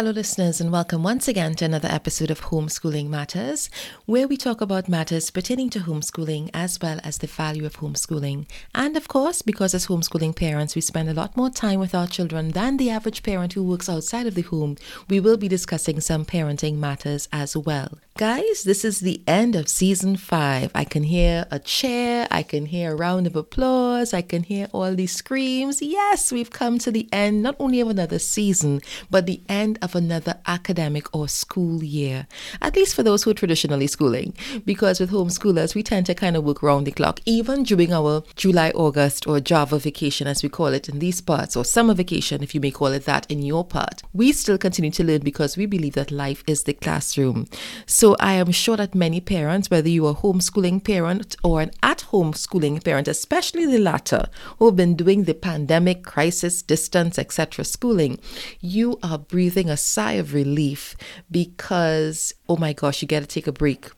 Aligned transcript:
Hello, 0.00 0.12
listeners, 0.12 0.62
and 0.62 0.72
welcome 0.72 1.02
once 1.02 1.28
again 1.28 1.54
to 1.54 1.66
another 1.66 1.90
episode 1.90 2.30
of 2.30 2.40
Homeschooling 2.40 3.10
Matters, 3.10 3.68
where 4.06 4.26
we 4.26 4.38
talk 4.38 4.62
about 4.62 4.88
matters 4.88 5.30
pertaining 5.30 5.68
to 5.68 5.80
homeschooling 5.80 6.48
as 6.54 6.80
well 6.80 7.00
as 7.04 7.18
the 7.18 7.26
value 7.26 7.66
of 7.66 7.76
homeschooling. 7.76 8.48
And 8.74 8.96
of 8.96 9.08
course, 9.08 9.42
because 9.42 9.74
as 9.74 9.88
homeschooling 9.88 10.34
parents, 10.34 10.74
we 10.74 10.80
spend 10.80 11.10
a 11.10 11.12
lot 11.12 11.36
more 11.36 11.50
time 11.50 11.80
with 11.80 11.94
our 11.94 12.06
children 12.06 12.52
than 12.52 12.78
the 12.78 12.88
average 12.88 13.22
parent 13.22 13.52
who 13.52 13.62
works 13.62 13.90
outside 13.90 14.26
of 14.26 14.36
the 14.36 14.40
home, 14.40 14.78
we 15.10 15.20
will 15.20 15.36
be 15.36 15.48
discussing 15.48 16.00
some 16.00 16.24
parenting 16.24 16.78
matters 16.78 17.28
as 17.30 17.54
well. 17.54 17.98
Guys, 18.16 18.64
this 18.64 18.84
is 18.84 19.00
the 19.00 19.22
end 19.26 19.54
of 19.54 19.68
season 19.68 20.16
five. 20.16 20.70
I 20.74 20.84
can 20.84 21.02
hear 21.02 21.46
a 21.50 21.58
chair, 21.58 22.26
I 22.30 22.42
can 22.42 22.66
hear 22.66 22.92
a 22.92 22.96
round 22.96 23.26
of 23.26 23.36
applause, 23.36 24.12
I 24.14 24.22
can 24.22 24.44
hear 24.44 24.68
all 24.72 24.94
these 24.94 25.12
screams. 25.12 25.80
Yes, 25.80 26.32
we've 26.32 26.50
come 26.50 26.78
to 26.80 26.90
the 26.90 27.08
end 27.12 27.42
not 27.42 27.56
only 27.58 27.80
of 27.80 27.88
another 27.88 28.18
season, 28.18 28.80
but 29.10 29.26
the 29.26 29.42
end 29.48 29.78
of 29.80 29.89
another 29.94 30.40
academic 30.46 31.14
or 31.14 31.28
school 31.28 31.82
year, 31.82 32.26
at 32.60 32.76
least 32.76 32.94
for 32.94 33.02
those 33.02 33.22
who 33.22 33.30
are 33.30 33.34
traditionally 33.34 33.86
schooling. 33.86 34.34
Because 34.64 35.00
with 35.00 35.10
homeschoolers, 35.10 35.74
we 35.74 35.82
tend 35.82 36.06
to 36.06 36.14
kind 36.14 36.36
of 36.36 36.44
work 36.44 36.62
round 36.62 36.86
the 36.86 36.92
clock, 36.92 37.20
even 37.26 37.62
during 37.62 37.92
our 37.92 38.22
July, 38.36 38.70
August, 38.74 39.26
or 39.26 39.40
Java 39.40 39.78
vacation, 39.78 40.26
as 40.26 40.42
we 40.42 40.48
call 40.48 40.68
it 40.68 40.88
in 40.88 40.98
these 40.98 41.20
parts, 41.20 41.56
or 41.56 41.64
summer 41.64 41.94
vacation, 41.94 42.42
if 42.42 42.54
you 42.54 42.60
may 42.60 42.70
call 42.70 42.88
it 42.88 43.04
that 43.04 43.30
in 43.30 43.42
your 43.42 43.64
part. 43.64 44.02
We 44.12 44.32
still 44.32 44.58
continue 44.58 44.90
to 44.92 45.04
learn 45.04 45.20
because 45.20 45.56
we 45.56 45.66
believe 45.66 45.94
that 45.94 46.10
life 46.10 46.42
is 46.46 46.64
the 46.64 46.74
classroom. 46.74 47.46
So 47.86 48.16
I 48.20 48.34
am 48.34 48.52
sure 48.52 48.76
that 48.76 48.94
many 48.94 49.20
parents, 49.20 49.70
whether 49.70 49.88
you 49.88 50.06
are 50.06 50.12
a 50.12 50.14
homeschooling 50.14 50.84
parent 50.84 51.36
or 51.42 51.60
an 51.60 51.70
at 51.82 52.02
home 52.02 52.32
schooling 52.32 52.80
parent, 52.80 53.08
especially 53.08 53.66
the 53.66 53.78
latter, 53.78 54.26
who 54.58 54.66
have 54.66 54.76
been 54.76 54.96
doing 54.96 55.24
the 55.24 55.34
pandemic, 55.34 56.04
crisis, 56.04 56.62
distance, 56.62 57.18
etc. 57.18 57.64
schooling, 57.64 58.18
you 58.60 58.98
are 59.02 59.18
breathing 59.18 59.68
a 59.70 59.76
sigh 59.80 60.12
of 60.12 60.34
relief 60.34 60.96
because, 61.30 62.34
oh 62.48 62.56
my 62.56 62.72
gosh, 62.72 63.02
you 63.02 63.08
get 63.08 63.20
to 63.20 63.26
take 63.26 63.46
a 63.46 63.52
break. 63.52 63.90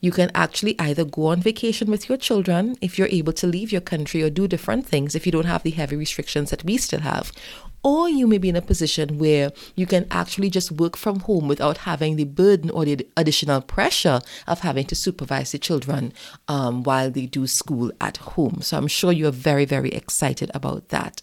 You 0.00 0.10
can 0.10 0.30
actually 0.34 0.78
either 0.78 1.04
go 1.04 1.26
on 1.26 1.40
vacation 1.40 1.90
with 1.90 2.08
your 2.08 2.18
children 2.18 2.76
if 2.80 2.98
you're 2.98 3.08
able 3.08 3.32
to 3.34 3.46
leave 3.46 3.72
your 3.72 3.80
country 3.80 4.22
or 4.22 4.30
do 4.30 4.48
different 4.48 4.86
things 4.86 5.14
if 5.14 5.26
you 5.26 5.32
don't 5.32 5.44
have 5.46 5.62
the 5.62 5.70
heavy 5.70 5.96
restrictions 5.96 6.50
that 6.50 6.64
we 6.64 6.76
still 6.76 7.00
have, 7.00 7.32
or 7.82 8.08
you 8.08 8.26
may 8.26 8.38
be 8.38 8.48
in 8.48 8.56
a 8.56 8.62
position 8.62 9.18
where 9.18 9.50
you 9.74 9.86
can 9.86 10.06
actually 10.10 10.50
just 10.50 10.72
work 10.72 10.96
from 10.96 11.20
home 11.20 11.48
without 11.48 11.78
having 11.78 12.16
the 12.16 12.24
burden 12.24 12.70
or 12.70 12.84
the 12.84 13.06
additional 13.16 13.60
pressure 13.60 14.20
of 14.46 14.60
having 14.60 14.84
to 14.86 14.94
supervise 14.94 15.52
the 15.52 15.58
children 15.58 16.12
um, 16.48 16.82
while 16.82 17.10
they 17.10 17.26
do 17.26 17.46
school 17.46 17.90
at 18.00 18.18
home. 18.18 18.58
So 18.60 18.76
I'm 18.76 18.86
sure 18.86 19.12
you're 19.12 19.30
very, 19.30 19.64
very 19.64 19.90
excited 19.90 20.50
about 20.54 20.88
that. 20.88 21.22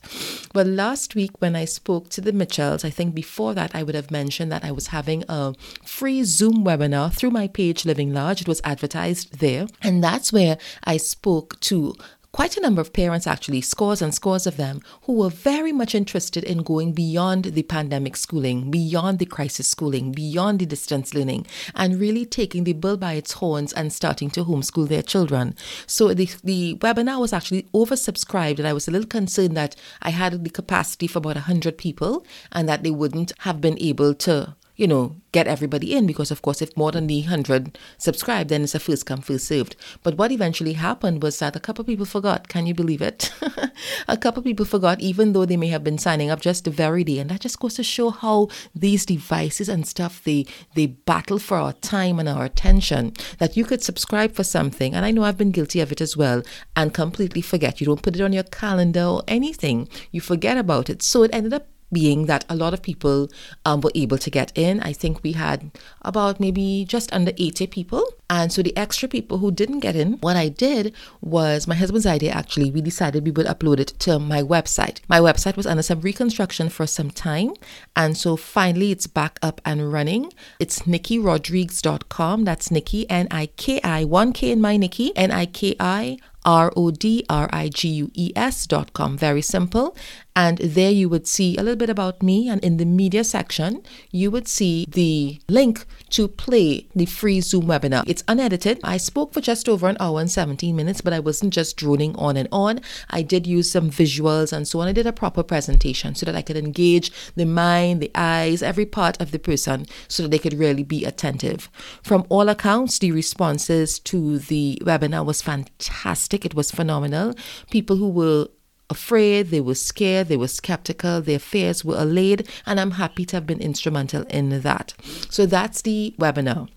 But 0.54 0.68
last 0.68 1.16
week, 1.16 1.32
when 1.40 1.56
I 1.56 1.66
spoke 1.66 2.10
to 2.10 2.22
the 2.22 2.34
Mitchells, 2.34 2.84
I 2.84 2.90
think 2.90 3.14
before 3.14 3.54
that, 3.54 3.76
I 3.76 3.84
would 3.84 3.96
have 3.96 4.12
mentioned 4.12 4.52
that 4.52 4.66
I 4.66 4.72
was 4.72 4.88
having 4.88 5.24
a 5.30 5.54
free 5.86 6.24
Zoom 6.24 6.64
webinar 6.64 7.14
through 7.14 7.32
my 7.32 7.48
page 7.48 7.86
Living 7.86 8.14
Large. 8.14 8.42
It 8.42 8.48
was 8.48 8.62
advertised 8.64 9.40
there. 9.40 9.68
And 9.82 10.04
that's 10.04 10.34
where 10.34 10.58
I 10.84 10.98
spoke 10.98 11.60
to 11.62 11.96
quite 12.38 12.56
a 12.56 12.62
number 12.62 12.80
of 12.80 12.94
parents, 12.94 13.26
actually, 13.26 13.62
scores 13.62 14.00
and 14.00 14.14
scores 14.14 14.46
of 14.46 14.58
them, 14.58 14.80
who 15.02 15.14
were 15.14 15.28
very 15.28 15.72
much 15.72 15.96
interested 15.96 16.44
in 16.44 16.60
going 16.60 16.94
beyond 16.94 17.46
the 17.46 17.64
pandemic 17.64 18.16
schooling, 18.16 18.70
beyond 18.70 19.18
the 19.18 19.26
crisis 19.26 19.68
schooling, 19.68 20.12
beyond 20.12 20.60
the 20.60 20.66
distance 20.68 21.16
learning, 21.16 21.48
and 21.74 22.00
really 22.00 22.28
taking 22.28 22.64
the 22.64 22.74
bull 22.74 22.96
by 22.96 23.14
its 23.14 23.32
horns 23.32 23.74
and 23.74 23.92
starting 23.92 24.30
to 24.30 24.46
homeschool 24.46 24.88
their 24.88 25.02
children. 25.02 25.56
So 25.88 26.14
the, 26.14 26.30
the 26.44 26.76
webinar 26.76 27.20
was 27.20 27.34
actually 27.34 27.64
oversubscribed, 27.74 28.60
and 28.60 28.68
I 28.68 28.74
was 28.74 28.88
a 28.88 28.92
little 28.92 29.08
concerned 29.08 29.58
that 29.58 29.76
I 30.04 30.12
had 30.12 30.44
the 30.44 30.52
capacity 30.52 31.08
for 31.08 31.18
about 31.18 31.38
100 31.38 31.76
people 31.76 32.24
and 32.52 32.70
that 32.70 32.84
they 32.84 32.92
wouldn't 32.92 33.32
have 33.40 33.62
been 33.62 33.80
able 33.80 34.14
to 34.14 34.56
you 34.78 34.88
know, 34.88 35.16
get 35.32 35.48
everybody 35.48 35.95
in 35.95 36.05
because, 36.05 36.30
of 36.30 36.43
course, 36.43 36.61
if 36.61 36.77
more 36.77 36.92
than 36.92 37.08
the 37.08 37.21
100 37.21 37.77
subscribe, 37.98 38.48
then 38.48 38.61
it's 38.61 38.76
a 38.76 38.80
first 38.80 39.08
come, 39.08 39.21
first 39.21 39.48
served. 39.48 39.76
But 40.04 40.17
what 40.17 40.32
eventually 40.32 40.73
happened 40.73 41.23
was 41.23 41.39
that 41.39 41.55
a 41.55 41.60
couple 41.60 41.83
people 41.83 42.05
forgot. 42.05 42.48
Can 42.48 42.67
you 42.67 42.76
believe 42.76 43.02
it? 43.02 43.33
a 44.08 44.16
couple 44.16 44.43
people 44.43 44.66
forgot, 44.66 45.02
even 45.02 45.33
though 45.33 45.45
they 45.45 45.58
may 45.58 45.67
have 45.70 45.83
been 45.83 45.98
signing 45.98 46.30
up 46.30 46.42
just 46.42 46.64
the 46.64 46.70
very 46.71 47.04
day. 47.04 47.17
And 47.17 47.32
that 47.32 47.42
just 47.42 47.60
goes 47.60 47.73
to 47.76 47.83
show 47.83 48.11
how 48.11 48.49
these 48.76 49.05
devices 49.05 49.67
and 49.67 49.87
stuff, 49.87 50.23
they, 50.23 50.45
they 50.76 50.86
battle 50.86 51.39
for 51.39 51.58
our 51.58 51.73
time 51.73 52.20
and 52.20 52.30
our 52.30 52.45
attention. 52.45 53.14
That 53.39 53.58
you 53.58 53.66
could 53.66 53.82
subscribe 53.83 54.33
for 54.33 54.43
something, 54.43 54.93
and 54.93 55.05
I 55.05 55.11
know 55.11 55.23
I've 55.23 55.37
been 55.37 55.52
guilty 55.52 55.80
of 55.80 55.92
it 55.92 56.02
as 56.02 56.16
well, 56.16 56.43
and 56.76 56.93
completely 56.93 57.42
forget. 57.42 57.82
You 57.82 57.87
don't 57.87 58.04
put 58.04 58.16
it 58.16 58.21
on 58.21 58.33
your 58.33 58.43
calendar 58.43 59.04
or 59.04 59.23
anything. 59.27 59.89
You 60.11 60.21
forget 60.21 60.58
about 60.58 60.89
it. 60.89 61.02
So 61.02 61.23
it 61.23 61.32
ended 61.33 61.54
up 61.54 61.67
being 61.92 62.25
that 62.25 62.45
a 62.49 62.55
lot 62.55 62.73
of 62.73 62.81
people 62.81 63.30
um, 63.65 63.81
were 63.81 63.92
able 63.95 64.17
to 64.17 64.30
get 64.30 64.52
in. 64.58 64.80
I 64.81 64.93
think 64.93 65.23
we 65.23 65.33
had 65.33 65.71
about 66.02 66.39
maybe 66.39 66.86
just 66.87 67.11
under 67.14 67.31
80 67.37 67.67
people. 67.67 68.03
And 68.30 68.52
so 68.52 68.61
the 68.61 68.75
extra 68.75 69.08
people 69.08 69.37
who 69.37 69.52
didn't 69.52 69.80
get 69.80 69.95
in, 69.95 70.14
what 70.14 70.36
I 70.36 70.49
did 70.49 70.93
was 71.21 71.67
my 71.67 71.75
husband's 71.75 72.05
idea 72.05 72.31
actually, 72.31 72.71
we 72.71 72.81
decided 72.81 73.25
we 73.25 73.31
would 73.31 73.45
upload 73.45 73.80
it 73.80 73.93
to 73.99 74.20
my 74.20 74.42
website. 74.42 74.99
My 75.08 75.20
website 75.20 75.55
was 75.55 75.65
under 75.65 75.83
some 75.83 76.02
reconstruction 76.02 76.70
for 76.70 76.86
some 76.87 77.09
time. 77.09 77.53
And 77.95 78.17
so 78.17 78.36
finally 78.36 78.92
it's 78.92 79.08
back 79.08 79.39
up 79.42 79.61
and 79.64 79.92
running. 79.92 80.33
It's 80.59 80.80
nikirodrigues.com. 80.80 82.43
That's 82.43 82.69
Niki, 82.69 83.05
N 83.09 83.27
I 83.31 83.48
K 83.58 83.80
I, 83.81 84.04
one 84.04 84.33
K 84.33 84.52
in 84.52 84.59
my 84.59 84.77
Niki, 84.77 85.11
N 85.15 85.31
I 85.31 85.45
K 85.45 85.75
I 85.80 86.17
R 86.48 86.71
O 86.77 86.92
D 86.92 87.25
R 87.30 87.49
I 87.52 87.67
G 87.67 87.89
U 87.89 88.11
E 88.14 88.31
S 88.36 88.65
dot 88.65 88.93
com. 88.93 89.17
Very 89.17 89.42
simple. 89.42 89.95
And 90.37 90.59
there 90.59 90.92
you 90.92 91.09
would 91.09 91.25
see 91.25 91.58
a 91.58 91.64
little 91.64 91.75
bit 91.75 91.89
about 91.89 92.21
me. 92.21 92.48
And 92.48 92.64
in 92.64 92.77
the 92.77 92.86
media 92.86 93.23
section, 93.23 93.81
you 94.11 94.30
would 94.30 94.48
see 94.48 94.86
the 94.87 95.42
link 95.49 95.83
to 96.11 96.27
play 96.27 96.87
the 96.95 97.08
free 97.08 97.42
Zoom 97.42 97.65
webinar. 97.65 98.03
It's 98.05 98.23
unedited. 98.27 98.80
I 98.83 98.98
spoke 98.98 99.33
for 99.33 99.42
just 99.42 99.67
over 99.67 99.87
an 99.87 99.98
hour 99.99 100.21
and 100.21 100.30
17 100.30 100.75
minutes, 100.75 101.02
but 101.02 101.11
I 101.11 101.17
wasn't 101.17 101.55
just 101.55 101.75
droning 101.75 102.15
on 102.17 102.37
and 102.37 102.48
on. 102.52 102.81
I 103.09 103.23
did 103.23 103.48
use 103.48 103.71
some 103.71 103.89
visuals 103.89 104.53
and 104.53 104.67
so 104.67 104.80
on. 104.80 104.87
I 104.87 104.92
did 104.92 105.08
a 105.08 105.11
proper 105.11 105.42
presentation 105.42 106.14
so 106.14 106.27
that 106.27 106.36
I 106.36 106.43
could 106.43 106.55
engage 106.55 107.11
the 107.36 107.45
mind, 107.45 107.99
the 107.99 108.11
eyes, 108.14 108.61
every 108.61 108.86
part 108.86 109.19
of 109.19 109.31
the 109.31 109.39
person 109.39 109.87
so 110.08 110.21
that 110.21 110.30
they 110.30 110.37
could 110.37 110.54
really 110.54 110.83
be 110.83 111.04
attentive. 111.04 111.67
From 112.04 112.27
all 112.30 112.48
accounts, 112.48 112.99
the 112.99 113.11
responses 113.11 113.98
to 114.02 114.37
the 114.37 114.80
webinar 114.86 115.25
was 115.25 115.42
fantastic. 115.42 116.45
It 116.45 116.54
was 116.54 116.69
phenomenal. 116.69 117.33
People 117.71 117.95
who 117.95 118.09
were 118.09 118.49
afraid, 118.89 119.49
they 119.49 119.61
were 119.61 119.75
scared, 119.75 120.27
they 120.27 120.37
were 120.37 120.48
skeptical, 120.48 121.21
their 121.21 121.39
fears 121.39 121.83
were 121.83 121.98
allayed, 121.98 122.48
and 122.65 122.80
I'm 122.80 122.92
happy 122.92 123.25
to 123.25 123.36
have 123.36 123.45
been 123.45 123.59
instrumental 123.59 124.23
in 124.23 124.61
that. 124.61 124.93
So 125.30 125.45
that's 125.45 125.81
the 125.81 126.15
webinar. 126.17 126.70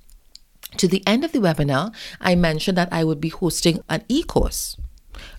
To 0.77 0.87
the 0.87 1.03
end 1.07 1.25
of 1.25 1.33
the 1.33 1.41
webinar, 1.41 1.95
I 2.21 2.35
mentioned 2.35 2.79
that 2.79 2.93
I 2.93 3.05
would 3.05 3.21
be 3.21 3.29
hosting 3.29 3.81
an 3.89 4.05
e 4.09 4.23
course 4.23 4.77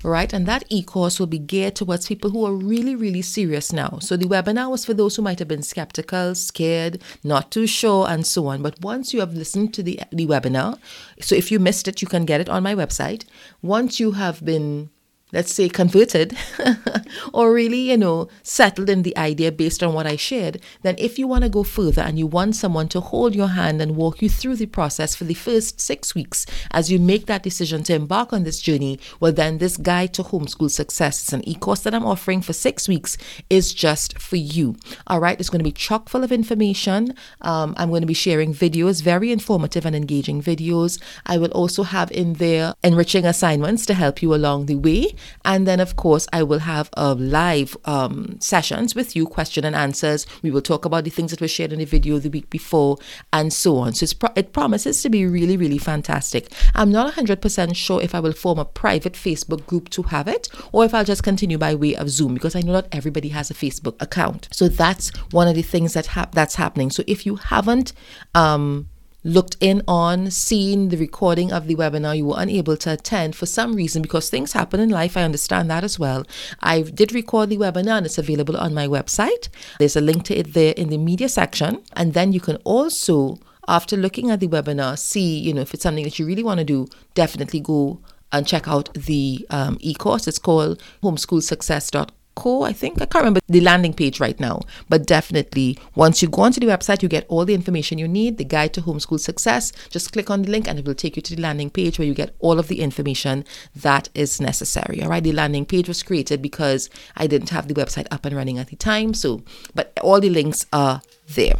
right? 0.03 0.33
And 0.33 0.45
that 0.45 0.63
e 0.69 0.83
course 0.83 1.19
will 1.19 1.27
be 1.27 1.39
geared 1.39 1.75
towards 1.75 2.07
people 2.07 2.31
who 2.31 2.45
are 2.45 2.53
really, 2.53 2.95
really 2.95 3.21
serious 3.21 3.71
now. 3.71 3.99
So 4.01 4.17
the 4.17 4.25
webinar 4.25 4.69
was 4.69 4.85
for 4.85 4.93
those 4.93 5.15
who 5.15 5.21
might 5.21 5.39
have 5.39 5.47
been 5.47 5.63
skeptical, 5.63 6.35
scared, 6.35 7.01
not 7.23 7.51
too 7.51 7.67
sure, 7.67 8.07
and 8.09 8.25
so 8.25 8.47
on. 8.47 8.61
But 8.61 8.81
once 8.81 9.13
you 9.13 9.19
have 9.19 9.33
listened 9.33 9.73
to 9.75 9.83
the, 9.83 10.01
the 10.11 10.27
webinar, 10.27 10.77
so 11.19 11.35
if 11.35 11.51
you 11.51 11.59
missed 11.59 11.87
it, 11.87 12.01
you 12.01 12.07
can 12.07 12.25
get 12.25 12.41
it 12.41 12.49
on 12.49 12.63
my 12.63 12.75
website. 12.75 13.25
Once 13.61 13.99
you 13.99 14.13
have 14.13 14.43
been 14.43 14.89
let's 15.31 15.53
say 15.53 15.69
converted 15.69 16.35
or 17.33 17.53
really 17.53 17.89
you 17.91 17.97
know 17.97 18.27
settled 18.43 18.89
in 18.89 19.03
the 19.03 19.15
idea 19.17 19.51
based 19.51 19.81
on 19.83 19.93
what 19.93 20.07
i 20.07 20.15
shared 20.15 20.61
then 20.81 20.95
if 20.97 21.17
you 21.17 21.27
want 21.27 21.43
to 21.43 21.49
go 21.49 21.63
further 21.63 22.01
and 22.01 22.17
you 22.19 22.27
want 22.27 22.55
someone 22.55 22.87
to 22.87 22.99
hold 22.99 23.35
your 23.35 23.47
hand 23.47 23.81
and 23.81 23.95
walk 23.95 24.21
you 24.21 24.29
through 24.29 24.55
the 24.55 24.65
process 24.65 25.15
for 25.15 25.23
the 25.23 25.33
first 25.33 25.79
six 25.79 26.13
weeks 26.13 26.45
as 26.71 26.91
you 26.91 26.99
make 26.99 27.25
that 27.25 27.43
decision 27.43 27.83
to 27.83 27.93
embark 27.93 28.33
on 28.33 28.43
this 28.43 28.61
journey 28.61 28.99
well 29.19 29.31
then 29.31 29.57
this 29.57 29.77
guide 29.77 30.13
to 30.13 30.23
homeschool 30.23 30.69
success 30.69 31.23
is 31.27 31.33
an 31.33 31.47
e-course 31.47 31.81
that 31.81 31.93
i'm 31.93 32.05
offering 32.05 32.41
for 32.41 32.53
six 32.53 32.87
weeks 32.87 33.17
is 33.49 33.73
just 33.73 34.17
for 34.19 34.35
you. 34.35 34.75
All 35.07 35.19
right 35.19 35.39
it's 35.39 35.49
going 35.49 35.59
to 35.59 35.63
be 35.63 35.71
chock 35.71 36.09
full 36.09 36.23
of 36.23 36.31
information. 36.31 37.15
Um, 37.41 37.73
i'm 37.77 37.89
going 37.89 38.01
to 38.01 38.07
be 38.07 38.13
sharing 38.13 38.53
videos 38.53 39.01
very 39.01 39.31
informative 39.31 39.85
and 39.85 39.95
engaging 39.95 40.41
videos. 40.41 41.01
I 41.25 41.37
will 41.37 41.51
also 41.51 41.83
have 41.83 42.11
in 42.11 42.33
there 42.33 42.73
enriching 42.83 43.25
assignments 43.25 43.85
to 43.87 43.93
help 43.93 44.21
you 44.21 44.33
along 44.33 44.65
the 44.65 44.75
way 44.75 45.15
and 45.45 45.67
then, 45.67 45.79
of 45.79 45.95
course, 45.95 46.27
I 46.33 46.43
will 46.43 46.59
have 46.59 46.89
uh, 46.97 47.15
live 47.17 47.75
um, 47.85 48.39
sessions 48.39 48.95
with 48.95 49.15
you, 49.15 49.25
question 49.25 49.65
and 49.65 49.75
answers. 49.75 50.25
We 50.41 50.51
will 50.51 50.61
talk 50.61 50.85
about 50.85 51.03
the 51.03 51.09
things 51.09 51.31
that 51.31 51.41
were 51.41 51.47
shared 51.47 51.73
in 51.73 51.79
the 51.79 51.85
video 51.85 52.19
the 52.19 52.29
week 52.29 52.49
before 52.49 52.97
and 53.33 53.51
so 53.51 53.77
on. 53.77 53.93
So 53.93 54.05
pro- 54.17 54.33
it 54.35 54.53
promises 54.53 55.01
to 55.03 55.09
be 55.09 55.25
really, 55.25 55.57
really 55.57 55.77
fantastic. 55.77 56.51
I'm 56.75 56.91
not 56.91 57.13
100% 57.13 57.75
sure 57.75 58.01
if 58.01 58.15
I 58.15 58.19
will 58.19 58.33
form 58.33 58.59
a 58.59 58.65
private 58.65 59.13
Facebook 59.13 59.65
group 59.65 59.89
to 59.89 60.03
have 60.03 60.27
it 60.27 60.47
or 60.71 60.85
if 60.85 60.93
I'll 60.93 61.05
just 61.05 61.23
continue 61.23 61.57
by 61.57 61.75
way 61.75 61.95
of 61.95 62.09
Zoom 62.09 62.33
because 62.33 62.55
I 62.55 62.61
know 62.61 62.73
not 62.73 62.87
everybody 62.91 63.29
has 63.29 63.49
a 63.51 63.53
Facebook 63.53 64.01
account. 64.01 64.47
So 64.51 64.67
that's 64.67 65.09
one 65.31 65.47
of 65.47 65.55
the 65.55 65.61
things 65.61 65.93
that 65.93 66.07
hap- 66.07 66.33
that's 66.33 66.55
happening. 66.55 66.89
So 66.91 67.03
if 67.07 67.25
you 67.25 67.35
haven't, 67.35 67.93
um, 68.35 68.87
looked 69.23 69.57
in 69.59 69.81
on, 69.87 70.31
seen 70.31 70.89
the 70.89 70.97
recording 70.97 71.51
of 71.51 71.67
the 71.67 71.75
webinar, 71.75 72.17
you 72.17 72.25
were 72.25 72.35
unable 72.37 72.77
to 72.77 72.93
attend 72.93 73.35
for 73.35 73.45
some 73.45 73.75
reason 73.75 74.01
because 74.01 74.29
things 74.29 74.53
happen 74.53 74.79
in 74.79 74.89
life. 74.89 75.15
I 75.15 75.23
understand 75.23 75.69
that 75.69 75.83
as 75.83 75.99
well. 75.99 76.25
I 76.59 76.81
did 76.81 77.13
record 77.13 77.49
the 77.49 77.57
webinar 77.57 77.97
and 77.97 78.05
it's 78.05 78.17
available 78.17 78.57
on 78.57 78.73
my 78.73 78.87
website. 78.87 79.49
There's 79.79 79.95
a 79.95 80.01
link 80.01 80.23
to 80.25 80.35
it 80.35 80.53
there 80.53 80.73
in 80.75 80.89
the 80.89 80.97
media 80.97 81.29
section. 81.29 81.81
And 81.93 82.13
then 82.13 82.33
you 82.33 82.39
can 82.39 82.57
also, 82.57 83.39
after 83.67 83.95
looking 83.95 84.31
at 84.31 84.39
the 84.39 84.47
webinar, 84.47 84.97
see, 84.97 85.37
you 85.37 85.53
know, 85.53 85.61
if 85.61 85.73
it's 85.73 85.83
something 85.83 86.03
that 86.03 86.17
you 86.17 86.25
really 86.25 86.43
want 86.43 86.59
to 86.59 86.63
do, 86.65 86.87
definitely 87.13 87.59
go 87.59 87.99
and 88.31 88.47
check 88.47 88.67
out 88.67 88.93
the 88.93 89.45
um, 89.49 89.77
e-course. 89.81 90.27
It's 90.27 90.39
called 90.39 90.81
homeschoolsuccess.com 91.03 92.20
Co, 92.35 92.63
I 92.63 92.73
think. 92.73 93.01
I 93.01 93.05
can't 93.05 93.23
remember 93.23 93.41
the 93.47 93.61
landing 93.61 93.93
page 93.93 94.19
right 94.19 94.39
now, 94.39 94.61
but 94.87 95.05
definitely 95.05 95.77
once 95.95 96.21
you 96.21 96.29
go 96.29 96.43
onto 96.43 96.59
the 96.59 96.67
website, 96.67 97.01
you 97.03 97.09
get 97.09 97.25
all 97.27 97.45
the 97.45 97.53
information 97.53 97.97
you 97.97 98.07
need, 98.07 98.37
the 98.37 98.45
guide 98.45 98.73
to 98.73 98.81
homeschool 98.81 99.19
success. 99.19 99.71
Just 99.89 100.13
click 100.13 100.29
on 100.29 100.43
the 100.43 100.51
link 100.51 100.67
and 100.67 100.79
it 100.79 100.85
will 100.85 100.95
take 100.95 101.15
you 101.15 101.21
to 101.21 101.35
the 101.35 101.41
landing 101.41 101.69
page 101.69 101.99
where 101.99 102.07
you 102.07 102.13
get 102.13 102.35
all 102.39 102.57
of 102.57 102.67
the 102.67 102.81
information 102.81 103.43
that 103.75 104.09
is 104.15 104.39
necessary. 104.39 105.01
All 105.01 105.09
right. 105.09 105.23
The 105.23 105.33
landing 105.33 105.65
page 105.65 105.87
was 105.87 106.03
created 106.03 106.41
because 106.41 106.89
I 107.17 107.27
didn't 107.27 107.49
have 107.49 107.67
the 107.67 107.73
website 107.73 108.07
up 108.11 108.25
and 108.25 108.35
running 108.35 108.59
at 108.59 108.67
the 108.67 108.75
time. 108.75 109.13
So, 109.13 109.43
but 109.75 109.91
all 110.01 110.19
the 110.19 110.29
links 110.29 110.65
are 110.71 111.01
there. 111.35 111.55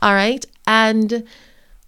All 0.00 0.14
right. 0.14 0.44
And 0.66 1.24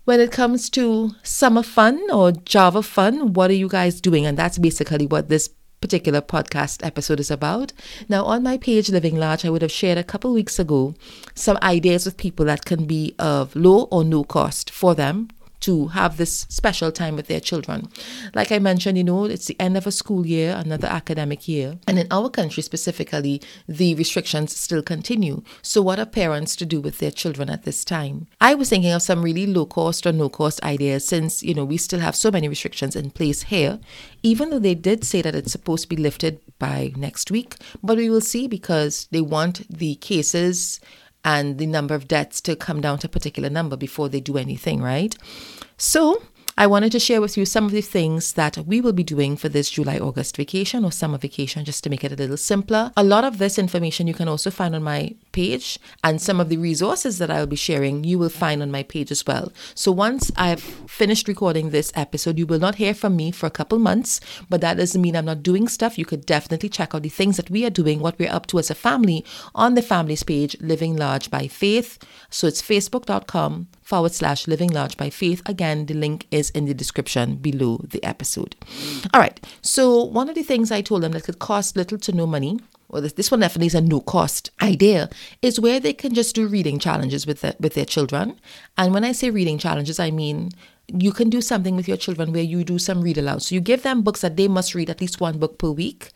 when 0.05 0.21
it 0.21 0.33
comes 0.33 0.71
to 0.71 1.11
summer 1.23 1.63
fun 1.63 2.01
or 2.11 2.33
Java 2.33 2.83
fun, 2.83 3.35
what 3.35 3.51
are 3.51 3.55
you 3.55 3.69
guys 3.69 4.01
doing? 4.01 4.25
And 4.25 4.39
that's 4.39 4.57
basically 4.57 5.07
what 5.07 5.29
this 5.29 5.51
particular 5.81 6.21
podcast 6.21 6.85
episode 6.85 7.21
is 7.21 7.31
about. 7.31 7.73
Now, 8.09 8.25
on 8.25 8.43
my 8.43 8.59
page, 8.59 8.91
Living 8.91 9.17
Large, 9.17 9.45
I 9.45 9.51
would 9.51 9.63
have 9.63 9.73
shared 9.73 9.99
a 9.99 10.05
couple 10.05 10.33
weeks 10.33 10.59
ago 10.59 10.95
some 11.35 11.59
ideas 11.63 12.05
with 12.05 12.17
people 12.17 12.47
that 12.47 12.65
can 12.65 12.85
be 12.85 13.15
of 13.19 13.55
low 13.55 13.83
or 13.91 14.05
no 14.05 14.25
cost 14.25 14.71
for 14.71 14.95
them 14.95 15.29
to 15.69 15.89
have 15.89 16.17
this 16.17 16.47
special 16.49 16.91
time 16.91 17.15
with 17.15 17.27
their 17.27 17.41
children. 17.41 17.91
Like 18.35 18.51
I 18.51 18.59
mentioned, 18.59 18.97
you 18.97 19.05
know, 19.05 19.27
it's 19.27 19.49
the 19.49 19.61
end 19.61 19.77
of 19.77 19.87
a 19.87 19.93
school 19.93 20.27
year, 20.27 20.55
another 20.57 20.89
academic 20.89 21.47
year. 21.47 21.79
And 21.87 21.99
in 21.99 22.07
our 22.11 22.31
country 22.31 22.63
specifically, 22.63 23.43
the 23.69 23.95
restrictions 23.95 24.57
still 24.57 24.81
continue. 24.81 25.43
So, 25.61 25.83
what 25.83 25.99
are 25.99 26.07
parents 26.07 26.57
to 26.57 26.65
do 26.65 26.81
with 26.81 27.01
their 27.01 27.11
children 27.11 27.51
at 27.51 27.65
this 27.65 27.85
time? 27.85 28.29
I 28.41 28.55
was 28.55 28.71
thinking 28.71 28.93
of 28.93 29.03
some 29.03 29.21
really 29.21 29.47
low 29.47 29.67
cost 29.67 30.07
or 30.07 30.13
no 30.13 30.31
cost 30.31 30.63
ideas 30.63 31.07
since, 31.07 31.43
you 31.43 31.53
know, 31.53 31.67
we 31.67 31.77
still 31.77 32.01
have 32.01 32.17
so 32.17 32.31
many 32.31 32.49
restrictions 32.49 32.97
in 32.97 33.11
place 33.11 33.43
here, 33.43 33.79
even 34.23 34.49
though 34.49 34.59
they 34.59 34.75
did 34.75 35.05
say 35.05 35.21
that 35.21 35.35
it's 35.35 35.53
supposed 35.53 35.83
to 35.83 35.95
be 35.95 35.97
lifted 35.97 36.41
by 36.59 36.95
next 36.97 37.31
week. 37.31 37.57
But 37.83 37.99
we 37.99 38.09
will 38.09 38.23
see 38.23 38.49
because 38.49 39.07
they 39.11 39.21
want 39.21 39.69
the 39.69 39.97
cases 39.97 40.81
and 41.25 41.59
the 41.59 41.67
number 41.67 41.95
of 41.95 42.09
deaths 42.09 42.41
to 42.43 42.57
come 42.57 42.81
down 42.81 42.99
to 42.99 43.07
a 43.07 43.11
particular 43.11 43.51
number 43.51 43.77
before 43.77 44.09
they 44.09 44.21
do 44.21 44.39
anything, 44.39 44.81
right? 44.81 45.15
So, 45.81 46.21
I 46.57 46.67
wanted 46.67 46.91
to 46.91 46.99
share 46.99 47.21
with 47.21 47.37
you 47.37 47.45
some 47.45 47.67
of 47.67 47.71
the 47.71 47.81
things 47.81 48.33
that 48.33 48.59
we 48.67 48.81
will 48.81 48.93
be 48.93 49.05
doing 49.05 49.37
for 49.37 49.49
this 49.49 49.71
July 49.71 49.97
August 49.97 50.37
vacation 50.37 50.85
or 50.85 50.91
summer 50.91 51.17
vacation 51.17 51.65
just 51.65 51.85
to 51.85 51.91
make 51.91 52.03
it 52.03 52.11
a 52.11 52.17
little 52.17 52.37
simpler. 52.37 52.91
A 52.97 53.05
lot 53.05 53.23
of 53.23 53.39
this 53.39 53.61
information 53.61 54.09
you 54.09 54.13
can 54.13 54.27
also 54.27 54.51
find 54.51 54.75
on 54.75 54.83
my 54.83 55.15
page, 55.31 55.79
and 56.03 56.21
some 56.21 56.41
of 56.41 56.49
the 56.49 56.57
resources 56.57 57.19
that 57.19 57.31
I 57.31 57.39
will 57.39 57.47
be 57.47 57.55
sharing 57.55 58.03
you 58.03 58.19
will 58.19 58.29
find 58.29 58.61
on 58.61 58.73
my 58.73 58.83
page 58.83 59.13
as 59.13 59.25
well. 59.25 59.53
So 59.77 59.93
once 59.93 60.33
I've 60.35 60.61
finished 60.61 61.29
recording 61.29 61.71
this 61.71 61.93
episode, 61.95 62.39
you 62.39 62.47
will 62.47 62.59
not 62.59 62.75
hear 62.75 62.93
from 62.93 63.15
me 63.15 63.31
for 63.31 63.47
a 63.47 63.51
couple 63.51 63.79
months, 63.79 64.21
but 64.51 64.61
that 64.61 64.79
doesn't 64.79 65.01
mean 65.01 65.15
I'm 65.15 65.27
not 65.27 65.45
doing 65.45 65.69
stuff. 65.69 65.97
You 65.97 66.07
could 66.07 66.27
definitely 66.27 66.71
check 66.71 66.93
out 66.93 67.05
the 67.05 67.09
things 67.09 67.37
that 67.37 67.51
we 67.51 67.65
are 67.67 67.71
doing, 67.71 68.01
what 68.01 68.19
we're 68.19 68.33
up 68.33 68.49
to 68.49 68.59
as 68.59 68.69
a 68.69 68.75
family 68.75 69.25
on 69.55 69.75
the 69.75 69.83
family's 69.83 70.25
page, 70.25 70.57
Living 70.61 70.97
Large 70.97 71.31
by 71.31 71.47
Faith. 71.47 72.01
So 72.31 72.49
it's 72.49 72.61
facebook.com 72.61 73.69
forward 73.89 74.13
slash 74.13 74.47
living 74.47 74.69
large 74.69 74.99
by 74.99 75.09
faith. 75.09 75.41
Again, 75.47 75.87
the 75.87 75.95
link 75.95 76.27
is 76.31 76.51
in 76.51 76.67
the 76.67 76.75
description 76.75 77.37
below 77.37 77.81
the 77.83 78.05
episode. 78.05 78.55
All 79.15 79.21
right. 79.21 79.41
So, 79.63 80.05
one 80.05 80.29
of 80.29 80.35
the 80.35 80.43
things 80.43 80.71
I 80.71 80.83
told 80.83 81.03
them 81.03 81.13
that 81.13 81.25
could 81.25 81.39
cost 81.39 81.75
little 81.75 81.97
to 81.97 82.13
no 82.13 82.27
money 82.27 82.59
well, 82.91 83.03
this, 83.03 83.13
this 83.13 83.31
one 83.31 83.41
definitely 83.41 83.67
is 83.67 83.75
a 83.75 83.83
no 83.83 84.01
cost 84.01 84.51
idea, 84.63 85.11
is 85.43 85.61
where 85.61 85.79
they 85.79 85.93
can 85.93 86.15
just 86.15 86.35
do 86.35 86.49
reading 86.49 86.79
challenges 86.79 87.27
with, 87.27 87.43
the, 87.43 87.55
with 87.61 87.75
their 87.75 87.85
children. 87.85 88.41
And 88.79 88.95
when 88.95 89.05
I 89.05 89.13
say 89.13 89.29
reading 89.29 89.59
challenges, 89.59 90.01
I 90.01 90.11
mean 90.11 90.53
you 90.89 91.13
can 91.13 91.29
do 91.29 91.41
something 91.41 91.77
with 91.77 91.87
your 91.87 91.97
children 91.97 92.33
where 92.33 92.43
you 92.43 92.65
do 92.65 92.79
some 92.79 93.03
read 93.03 93.19
aloud. 93.19 93.43
So 93.43 93.55
you 93.55 93.61
give 93.61 93.83
them 93.83 94.03
books 94.03 94.23
that 94.23 94.37
they 94.37 94.49
must 94.49 94.75
read 94.75 94.89
at 94.89 95.01
least 95.01 95.21
one 95.21 95.39
book 95.39 95.59
per 95.59 95.71
week. 95.71 96.13